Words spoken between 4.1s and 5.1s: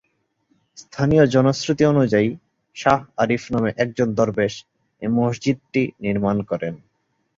দরবেশ এ